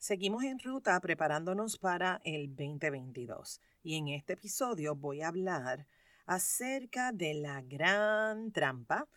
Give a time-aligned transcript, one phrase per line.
[0.00, 5.86] Seguimos en ruta preparándonos para el 2022 y en este episodio voy a hablar
[6.24, 9.10] acerca de la gran trampa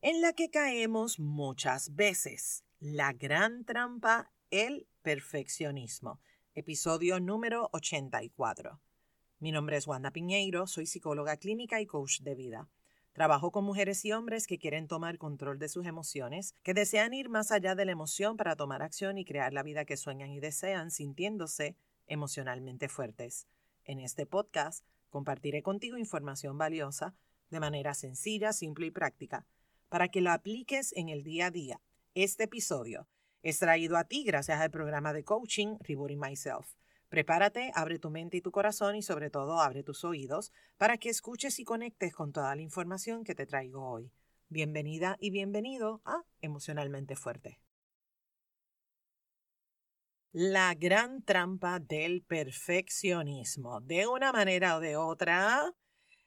[0.00, 2.62] en la que caemos muchas veces.
[2.78, 6.20] La gran trampa, el perfeccionismo.
[6.54, 8.80] Episodio número 84.
[9.40, 12.68] Mi nombre es Wanda Piñeiro, soy psicóloga clínica y coach de vida.
[13.18, 17.28] Trabajo con mujeres y hombres que quieren tomar control de sus emociones, que desean ir
[17.28, 20.38] más allá de la emoción para tomar acción y crear la vida que sueñan y
[20.38, 21.74] desean sintiéndose
[22.06, 23.48] emocionalmente fuertes.
[23.84, 27.16] En este podcast compartiré contigo información valiosa
[27.50, 29.48] de manera sencilla, simple y práctica
[29.88, 31.80] para que lo apliques en el día a día.
[32.14, 33.08] Este episodio
[33.42, 36.77] es traído a ti gracias al programa de coaching Rebooting Myself
[37.08, 41.08] Prepárate, abre tu mente y tu corazón y sobre todo abre tus oídos para que
[41.08, 44.12] escuches y conectes con toda la información que te traigo hoy.
[44.50, 47.60] Bienvenida y bienvenido a Emocionalmente Fuerte.
[50.32, 53.80] La gran trampa del perfeccionismo.
[53.80, 55.74] De una manera o de otra,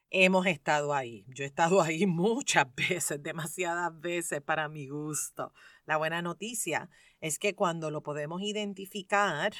[0.09, 1.25] hemos estado ahí.
[1.27, 5.53] Yo he estado ahí muchas veces, demasiadas veces para mi gusto.
[5.85, 9.53] La buena noticia es que cuando lo podemos identificar,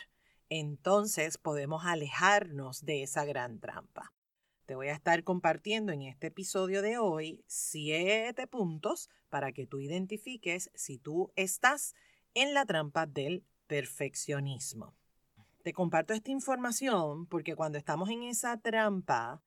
[0.52, 4.12] entonces podemos alejarnos de esa gran trampa.
[4.66, 9.80] Te voy a estar compartiendo en este episodio de hoy siete puntos para que tú
[9.80, 11.96] identifiques si tú estás
[12.34, 14.94] en la trampa del perfeccionismo.
[15.64, 19.42] Te comparto esta información porque cuando estamos en esa trampa,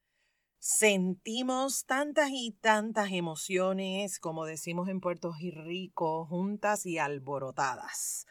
[0.59, 8.27] sentimos tantas y tantas emociones, como decimos en Puerto Rico, juntas y alborotadas.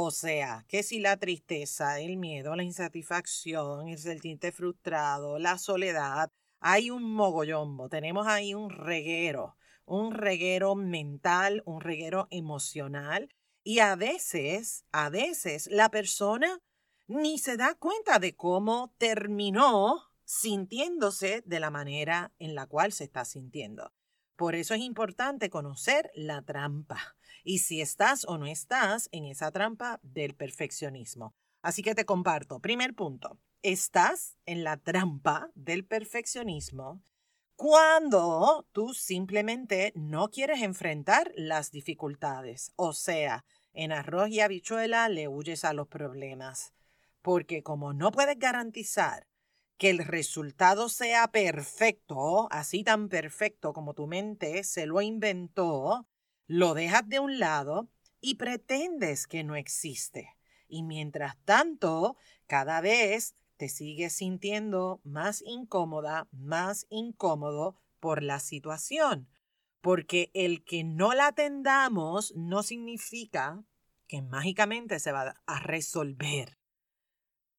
[0.00, 6.30] O sea, que si la tristeza, el miedo, la insatisfacción, el sentirte frustrado, la soledad,
[6.60, 13.28] hay un mogollombo, tenemos ahí un reguero, un reguero mental, un reguero emocional
[13.64, 16.60] y a veces, a veces la persona
[17.08, 23.02] ni se da cuenta de cómo terminó sintiéndose de la manera en la cual se
[23.02, 23.92] está sintiendo.
[24.38, 29.50] Por eso es importante conocer la trampa y si estás o no estás en esa
[29.50, 31.34] trampa del perfeccionismo.
[31.60, 32.60] Así que te comparto.
[32.60, 37.02] Primer punto, estás en la trampa del perfeccionismo
[37.56, 42.70] cuando tú simplemente no quieres enfrentar las dificultades.
[42.76, 46.74] O sea, en arroz y habichuela le huyes a los problemas.
[47.22, 49.26] Porque como no puedes garantizar
[49.78, 56.06] que el resultado sea perfecto, así tan perfecto como tu mente se lo inventó,
[56.46, 57.88] lo dejas de un lado
[58.20, 60.36] y pretendes que no existe.
[60.66, 69.28] Y mientras tanto, cada vez te sigues sintiendo más incómoda, más incómodo por la situación.
[69.80, 73.62] Porque el que no la atendamos no significa
[74.08, 76.58] que mágicamente se va a resolver.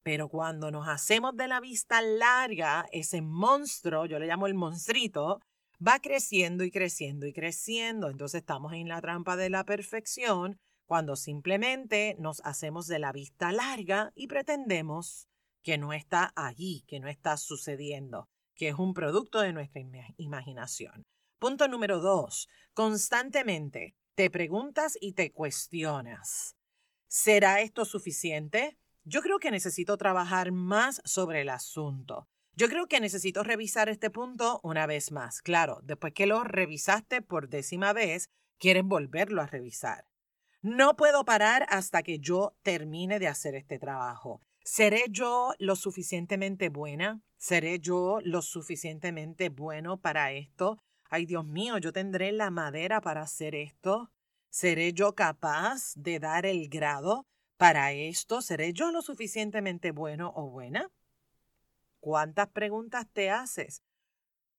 [0.04, 5.40] Pero cuando nos hacemos de la vista larga, ese monstruo, yo le llamo el monstruito,
[5.86, 8.10] va creciendo y creciendo y creciendo.
[8.10, 13.52] Entonces estamos en la trampa de la perfección cuando simplemente nos hacemos de la vista
[13.52, 15.28] larga y pretendemos
[15.62, 19.82] que no está allí, que no está sucediendo, que es un producto de nuestra
[20.18, 21.04] imaginación.
[21.38, 26.56] Punto número dos, constantemente te preguntas y te cuestionas.
[27.08, 28.78] ¿Será esto suficiente?
[29.04, 32.28] Yo creo que necesito trabajar más sobre el asunto.
[32.54, 35.42] Yo creo que necesito revisar este punto una vez más.
[35.42, 40.06] Claro, después que lo revisaste por décima vez, quieres volverlo a revisar.
[40.62, 44.42] No puedo parar hasta que yo termine de hacer este trabajo.
[44.62, 47.22] ¿Seré yo lo suficientemente buena?
[47.38, 50.84] ¿Seré yo lo suficientemente bueno para esto?
[51.10, 54.12] Ay, Dios mío, yo tendré la madera para hacer esto.
[54.50, 57.26] ¿Seré yo capaz de dar el grado?
[57.60, 60.90] Para esto, ¿seré yo lo suficientemente bueno o buena?
[62.00, 63.84] ¿Cuántas preguntas te haces?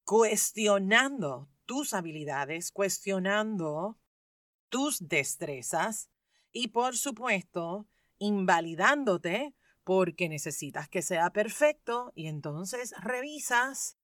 [0.04, 3.98] Cuestionando tus habilidades, cuestionando
[4.68, 6.10] tus destrezas
[6.52, 7.88] y, por supuesto,
[8.18, 13.96] invalidándote porque necesitas que sea perfecto y entonces revisas,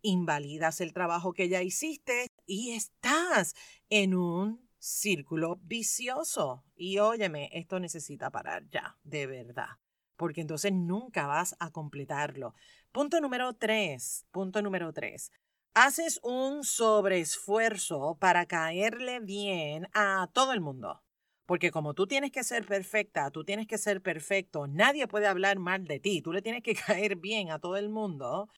[0.00, 3.56] invalidas el trabajo que ya hiciste y estás
[3.88, 6.62] en un círculo vicioso.
[6.76, 9.78] Y óyeme, esto necesita parar ya, de verdad,
[10.16, 12.54] porque entonces nunca vas a completarlo.
[12.92, 15.32] Punto número tres, punto número tres.
[15.72, 21.02] Haces un sobreesfuerzo para caerle bien a todo el mundo.
[21.46, 25.58] Porque como tú tienes que ser perfecta, tú tienes que ser perfecto, nadie puede hablar
[25.58, 28.50] mal de ti, tú le tienes que caer bien a todo el mundo.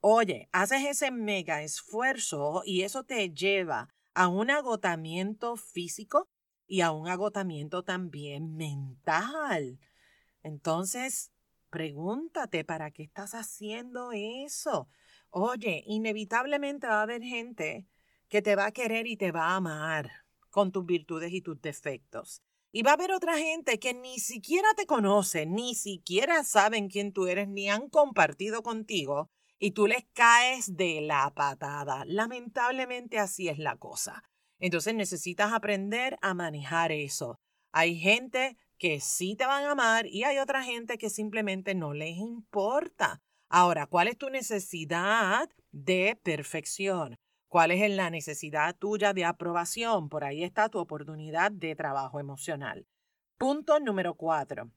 [0.00, 6.28] Oye, haces ese mega esfuerzo y eso te lleva a un agotamiento físico
[6.66, 9.78] y a un agotamiento también mental.
[10.42, 11.32] Entonces,
[11.70, 14.88] pregúntate, ¿para qué estás haciendo eso?
[15.30, 17.88] Oye, inevitablemente va a haber gente
[18.28, 20.10] que te va a querer y te va a amar
[20.50, 22.42] con tus virtudes y tus defectos.
[22.70, 27.12] Y va a haber otra gente que ni siquiera te conoce, ni siquiera saben quién
[27.12, 32.04] tú eres, ni han compartido contigo, y tú les caes de la patada.
[32.06, 34.22] Lamentablemente así es la cosa.
[34.58, 37.38] Entonces necesitas aprender a manejar eso.
[37.72, 41.92] Hay gente que sí te van a amar y hay otra gente que simplemente no
[41.92, 43.20] les importa.
[43.48, 47.18] Ahora, ¿cuál es tu necesidad de perfección?
[47.48, 50.08] ¿Cuál es la necesidad tuya de aprobación?
[50.08, 52.86] Por ahí está tu oportunidad de trabajo emocional.
[53.38, 54.70] Punto número cuatro.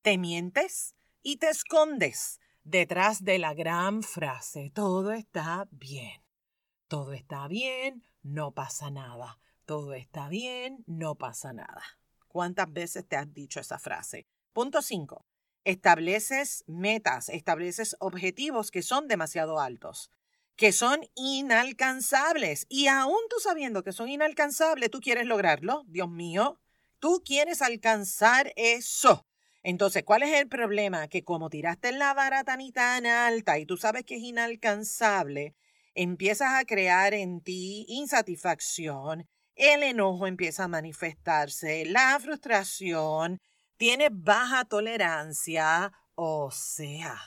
[0.00, 6.22] Te mientes y te escondes detrás de la gran frase, todo está bien.
[6.88, 9.38] Todo está bien, no pasa nada.
[9.64, 11.82] Todo está bien, no pasa nada.
[12.28, 14.26] ¿Cuántas veces te has dicho esa frase?
[14.52, 15.24] Punto cinco.
[15.64, 20.10] Estableces metas, estableces objetivos que son demasiado altos
[20.56, 22.66] que son inalcanzables.
[22.68, 25.84] Y aún tú sabiendo que son inalcanzables, tú quieres lograrlo.
[25.88, 26.60] Dios mío,
[26.98, 29.26] tú quieres alcanzar eso.
[29.62, 31.08] Entonces, ¿cuál es el problema?
[31.08, 35.54] Que como tiraste la vara tan y tan alta y tú sabes que es inalcanzable,
[35.94, 43.40] empiezas a crear en ti insatisfacción, el enojo empieza a manifestarse, la frustración,
[43.76, 47.20] tienes baja tolerancia, o sea,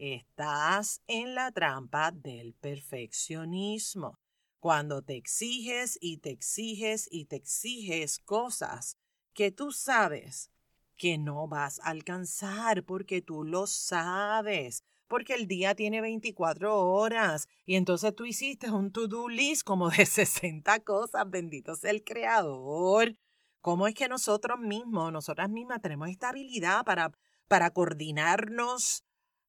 [0.00, 4.18] Estás en la trampa del perfeccionismo.
[4.58, 8.96] Cuando te exiges y te exiges y te exiges cosas
[9.34, 10.50] que tú sabes
[11.00, 17.48] que no vas a alcanzar porque tú lo sabes, porque el día tiene 24 horas
[17.64, 23.16] y entonces tú hiciste un to-do list como de 60 cosas, bendito sea el creador.
[23.62, 27.12] ¿Cómo es que nosotros mismos, nosotras mismas tenemos esta habilidad para,
[27.48, 29.02] para coordinarnos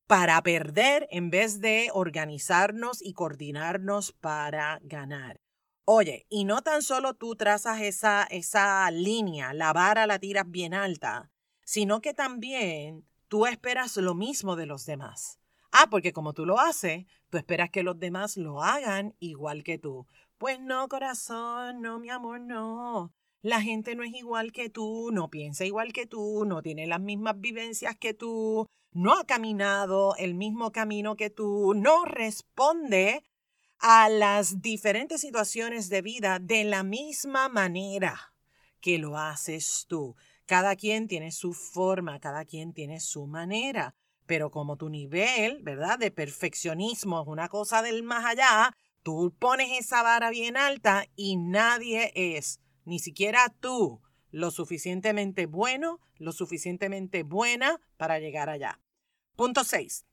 [0.08, 5.40] para perder en vez de organizarnos y coordinarnos para ganar.
[5.86, 10.74] Oye, y no tan solo tú trazas esa, esa línea, la vara la tiras bien
[10.74, 11.31] alta,
[11.64, 15.40] sino que también tú esperas lo mismo de los demás.
[15.72, 19.78] Ah, porque como tú lo haces, tú esperas que los demás lo hagan igual que
[19.78, 20.06] tú.
[20.38, 23.14] Pues no, corazón, no, mi amor, no.
[23.42, 27.00] La gente no es igual que tú, no piensa igual que tú, no tiene las
[27.00, 33.24] mismas vivencias que tú, no ha caminado el mismo camino que tú, no responde
[33.80, 38.34] a las diferentes situaciones de vida de la misma manera
[38.80, 40.16] que lo haces tú.
[40.52, 43.96] Cada quien tiene su forma, cada quien tiene su manera,
[44.26, 49.70] pero como tu nivel, ¿verdad?, de perfeccionismo es una cosa del más allá, tú pones
[49.80, 57.24] esa vara bien alta y nadie es, ni siquiera tú, lo suficientemente bueno, lo suficientemente
[57.24, 58.82] buena para llegar allá.
[59.38, 60.06] Punto 6.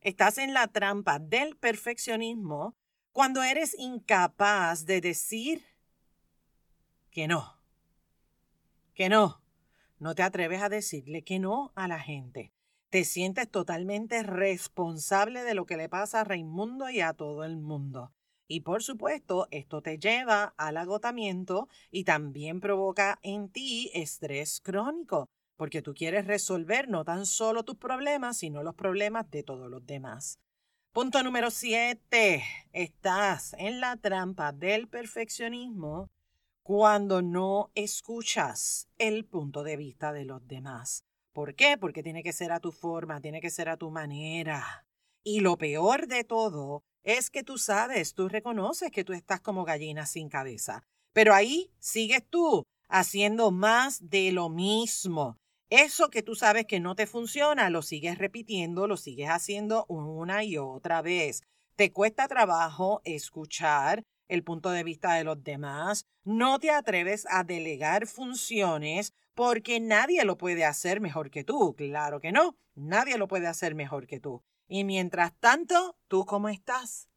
[0.00, 2.76] Estás en la trampa del perfeccionismo
[3.10, 5.64] cuando eres incapaz de decir
[7.10, 7.55] que no.
[8.96, 9.42] Que no.
[9.98, 12.54] No te atreves a decirle que no a la gente.
[12.88, 17.58] Te sientes totalmente responsable de lo que le pasa a Raimundo y a todo el
[17.58, 18.14] mundo.
[18.48, 25.26] Y por supuesto, esto te lleva al agotamiento y también provoca en ti estrés crónico,
[25.56, 29.84] porque tú quieres resolver no tan solo tus problemas, sino los problemas de todos los
[29.84, 30.38] demás.
[30.92, 32.44] Punto número siete.
[32.72, 36.08] Estás en la trampa del perfeccionismo
[36.66, 41.04] cuando no escuchas el punto de vista de los demás.
[41.32, 41.78] ¿Por qué?
[41.78, 44.84] Porque tiene que ser a tu forma, tiene que ser a tu manera.
[45.22, 49.64] Y lo peor de todo es que tú sabes, tú reconoces que tú estás como
[49.64, 50.82] gallina sin cabeza.
[51.12, 55.36] Pero ahí sigues tú haciendo más de lo mismo.
[55.70, 60.42] Eso que tú sabes que no te funciona, lo sigues repitiendo, lo sigues haciendo una
[60.42, 61.44] y otra vez.
[61.76, 66.06] Te cuesta trabajo escuchar el punto de vista de los demás.
[66.24, 71.74] No te atreves a delegar funciones porque nadie lo puede hacer mejor que tú.
[71.76, 74.42] Claro que no, nadie lo puede hacer mejor que tú.
[74.68, 77.08] Y mientras tanto, ¿tú cómo estás?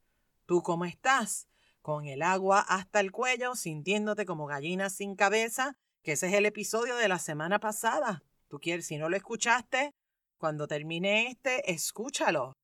[0.46, 1.48] ¿Tú cómo estás?
[1.82, 6.46] Con el agua hasta el cuello, sintiéndote como gallina sin cabeza, que ese es el
[6.46, 8.22] episodio de la semana pasada.
[8.48, 9.94] Tú quieres, si no lo escuchaste,
[10.36, 12.59] cuando termine este, escúchalo.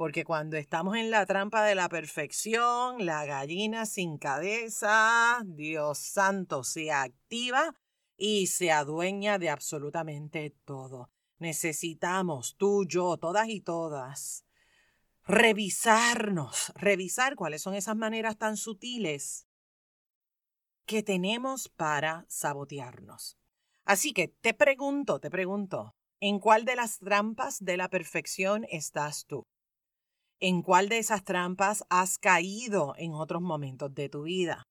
[0.00, 6.64] Porque cuando estamos en la trampa de la perfección, la gallina sin cabeza, Dios santo,
[6.64, 7.74] se activa
[8.16, 11.10] y se adueña de absolutamente todo.
[11.38, 14.46] Necesitamos, tú, yo, todas y todas,
[15.26, 19.46] revisarnos, revisar cuáles son esas maneras tan sutiles
[20.86, 23.36] que tenemos para sabotearnos.
[23.84, 29.26] Así que te pregunto, te pregunto, ¿en cuál de las trampas de la perfección estás
[29.26, 29.44] tú?
[30.42, 34.66] ¿En cuál de esas trampas has caído en otros momentos de tu vida?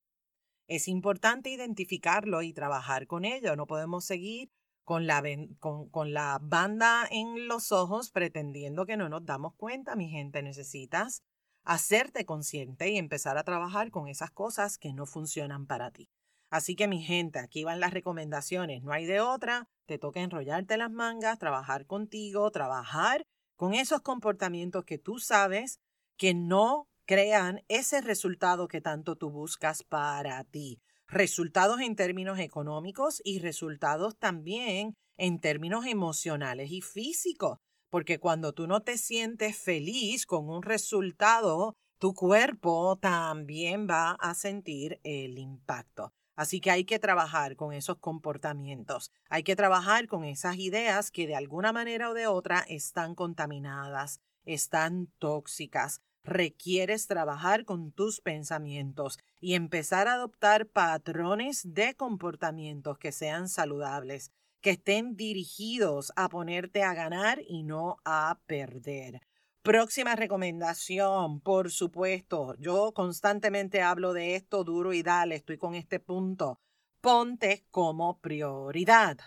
[0.68, 3.56] Es importante identificarlo y trabajar con ello.
[3.56, 4.50] No podemos seguir
[4.84, 10.42] con la, banda en los ojos pretendiendo que no nos damos cuenta, mi gente.
[10.42, 11.22] Necesitas
[11.64, 16.10] hacerte consciente y empezar a trabajar con esas cosas que no funcionan para ti.
[16.50, 20.78] Así que mi gente, aquí van las recomendaciones, no hay de otra, te toca enrollarte
[20.78, 23.28] las mangas, trabajar contigo, trabajar
[23.60, 25.82] con esos comportamientos que tú sabes
[26.18, 30.80] que no crean ese resultado que tanto tú buscas para ti.
[31.10, 37.58] Resultados en términos económicos y resultados también en términos emocionales y físicos,
[37.89, 44.36] porque cuando tú no te sientes feliz con un resultado, tu cuerpo también va a
[44.36, 46.13] sentir el impacto.
[46.39, 51.27] Así que hay que trabajar con esos comportamientos, hay que trabajar con esas ideas que
[51.27, 56.00] de alguna manera o de otra están contaminadas, están tóxicas.
[56.24, 64.31] Requieres trabajar con tus pensamientos y empezar a adoptar patrones de comportamientos que sean saludables,
[64.62, 69.19] que estén dirigidos a ponerte a ganar y no a perder.
[69.62, 76.00] Próxima recomendación, por supuesto, yo constantemente hablo de esto duro y dale, estoy con este
[76.00, 76.62] punto.
[77.01, 79.18] Ponte como prioridad.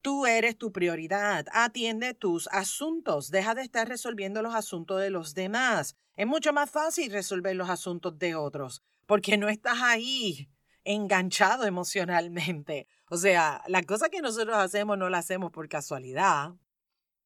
[0.00, 1.46] Tú eres tu prioridad.
[1.52, 3.30] Atiende tus asuntos.
[3.30, 5.96] Deja de estar resolviendo los asuntos de los demás.
[6.16, 10.48] Es mucho más fácil resolver los asuntos de otros porque no estás ahí
[10.84, 12.86] enganchado emocionalmente.
[13.10, 16.54] O sea, la cosa que nosotros hacemos no la hacemos por casualidad.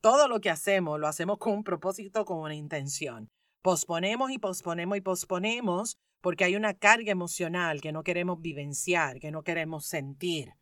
[0.06, 3.28] Todo lo que hacemos lo hacemos con un propósito, con una intención.
[3.60, 9.32] Posponemos y posponemos y posponemos porque hay una carga emocional que no queremos vivenciar, que
[9.32, 10.52] no queremos sentir.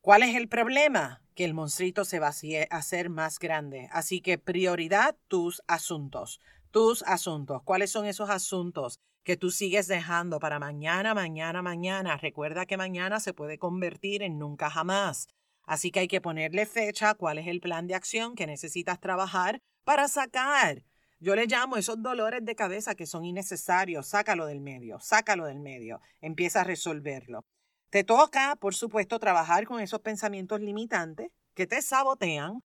[0.00, 1.20] ¿Cuál es el problema?
[1.34, 3.90] Que el monstruito se va a hacer más grande.
[3.92, 6.40] Así que prioridad tus asuntos.
[6.70, 7.60] Tus asuntos.
[7.62, 12.16] ¿Cuáles son esos asuntos que tú sigues dejando para mañana, mañana, mañana?
[12.16, 15.28] Recuerda que mañana se puede convertir en nunca jamás.
[15.66, 19.60] Así que hay que ponerle fecha, cuál es el plan de acción que necesitas trabajar
[19.84, 20.84] para sacar.
[21.18, 25.60] Yo le llamo esos dolores de cabeza que son innecesarios, sácalo del medio, sácalo del
[25.60, 27.44] medio, empieza a resolverlo.
[27.90, 32.62] Te toca, por supuesto, trabajar con esos pensamientos limitantes que te sabotean,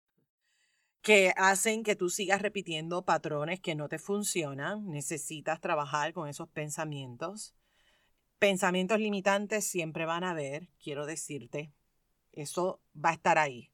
[1.00, 4.88] que hacen que tú sigas repitiendo patrones que no te funcionan.
[4.88, 7.54] Necesitas trabajar con esos pensamientos.
[8.38, 11.72] Pensamientos limitantes siempre van a haber, quiero decirte,
[12.32, 13.72] eso va a estar ahí.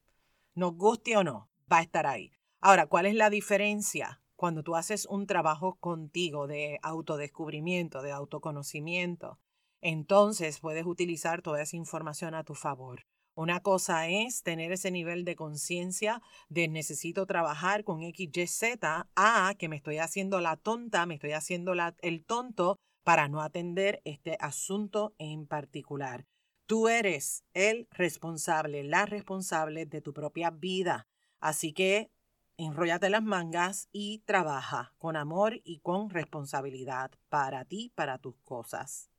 [0.54, 2.32] Nos guste o no, va a estar ahí.
[2.60, 4.22] Ahora, ¿cuál es la diferencia?
[4.34, 9.38] Cuando tú haces un trabajo contigo de autodescubrimiento, de autoconocimiento,
[9.80, 13.06] entonces puedes utilizar toda esa información a tu favor.
[13.34, 19.08] Una cosa es tener ese nivel de conciencia de necesito trabajar con X, Y, Z,
[19.14, 24.00] a que me estoy haciendo la tonta, me estoy haciendo el tonto para no atender
[24.04, 26.24] este asunto en particular.
[26.66, 31.06] Tú eres el responsable, la responsable de tu propia vida.
[31.38, 32.10] Así que
[32.56, 39.10] enróllate las mangas y trabaja con amor y con responsabilidad para ti, para tus cosas.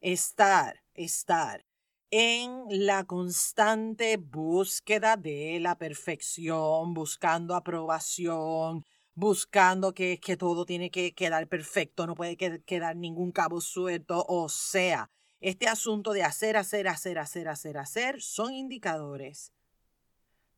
[0.00, 1.66] Estar, estar
[2.10, 11.12] en la constante búsqueda de la perfección, buscando aprobación, buscando que, que todo tiene que
[11.12, 16.88] quedar perfecto, no puede quedar ningún cabo suelto, o sea, este asunto de hacer, hacer,
[16.88, 19.52] hacer, hacer, hacer, hacer son indicadores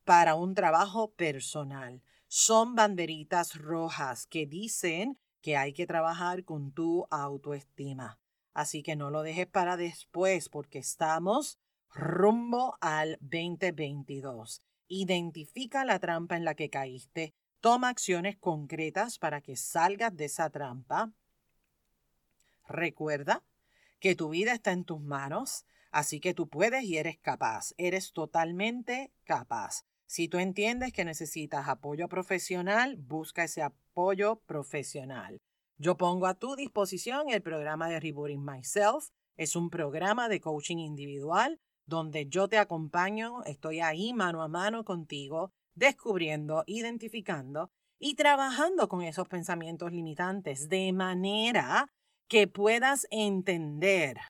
[0.04, 2.02] para un trabajo personal.
[2.26, 8.18] Son banderitas rojas que dicen que hay que trabajar con tu autoestima.
[8.54, 11.58] Así que no lo dejes para después porque estamos
[11.92, 14.62] rumbo al 2022.
[14.88, 17.34] Identifica la trampa en la que caíste.
[17.60, 21.12] Toma acciones concretas para que salgas de esa trampa.
[22.66, 23.42] Recuerda
[24.00, 28.12] que tu vida está en tus manos, así que tú puedes y eres capaz, eres
[28.12, 29.84] totalmente capaz.
[30.06, 35.38] Si tú entiendes que necesitas apoyo profesional, busca ese apoyo profesional.
[35.78, 39.10] Yo pongo a tu disposición el programa de Rebooting Myself.
[39.36, 44.84] Es un programa de coaching individual donde yo te acompaño, estoy ahí mano a mano
[44.84, 51.92] contigo, descubriendo, identificando y trabajando con esos pensamientos limitantes de manera
[52.30, 54.20] que puedas entender,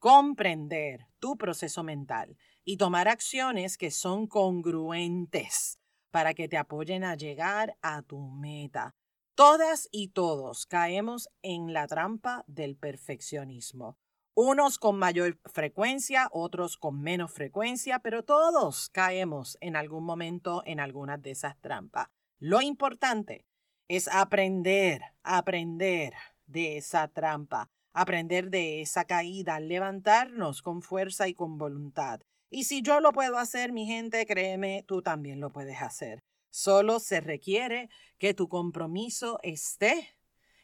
[0.00, 5.78] comprender tu proceso mental y tomar acciones que son congruentes
[6.10, 8.96] para que te apoyen a llegar a tu meta.
[9.36, 13.96] Todas y todos caemos en la trampa del perfeccionismo.
[14.34, 20.80] Unos con mayor frecuencia, otros con menos frecuencia, pero todos caemos en algún momento en
[20.80, 22.08] algunas de esas trampas.
[22.40, 23.46] Lo importante
[23.86, 26.14] es aprender, aprender
[26.48, 32.20] de esa trampa, aprender de esa caída, levantarnos con fuerza y con voluntad.
[32.50, 36.20] Y si yo lo puedo hacer, mi gente, créeme, tú también lo puedes hacer.
[36.50, 40.16] Solo se requiere que tu compromiso esté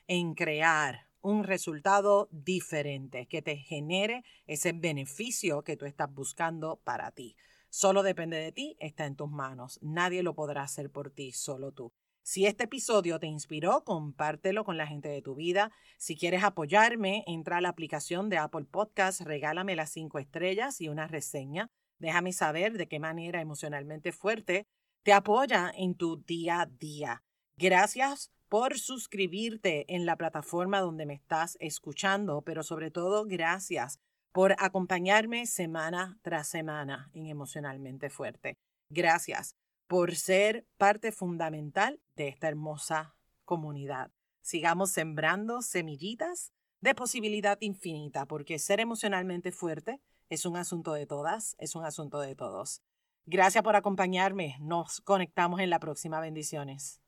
[0.07, 7.11] en crear un resultado diferente que te genere ese beneficio que tú estás buscando para
[7.11, 7.37] ti.
[7.71, 9.79] Solo depende de ti, está en tus manos.
[9.83, 11.93] Nadie lo podrá hacer por ti, solo tú.
[12.27, 15.71] Si este episodio te inspiró, compártelo con la gente de tu vida.
[15.99, 20.89] Si quieres apoyarme, entra a la aplicación de Apple Podcast, regálame las cinco estrellas y
[20.89, 21.71] una reseña.
[21.99, 24.67] Déjame saber de qué manera emocionalmente fuerte
[25.03, 27.23] te apoya en tu día a día.
[27.59, 33.99] Gracias por suscribirte en la plataforma donde me estás escuchando, pero sobre todo gracias
[34.33, 38.57] por acompañarme semana tras semana en Emocionalmente Fuerte.
[38.89, 44.11] Gracias por ser parte fundamental de esta hermosa comunidad.
[44.41, 51.57] Sigamos sembrando semillitas de posibilidad infinita, porque ser emocionalmente fuerte es un asunto de todas,
[51.59, 52.83] es un asunto de todos.
[53.27, 54.57] Gracias por acompañarme.
[54.61, 56.21] Nos conectamos en la próxima.
[56.21, 57.01] Bendiciones.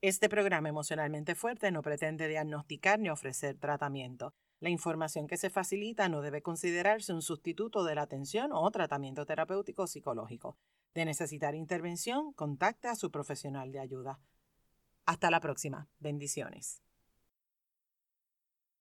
[0.00, 4.34] Este programa emocionalmente fuerte no pretende diagnosticar ni ofrecer tratamiento.
[4.58, 9.26] La información que se facilita no debe considerarse un sustituto de la atención o tratamiento
[9.26, 10.56] terapéutico psicológico.
[10.96, 14.18] De necesitar intervención, contacte a su profesional de ayuda.
[15.04, 15.90] Hasta la próxima.
[15.98, 16.80] Bendiciones.